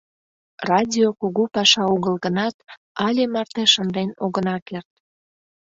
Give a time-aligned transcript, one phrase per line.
[0.69, 2.55] Радио кугу паша огыл гынат,
[3.05, 4.89] але марте шынден огына керт...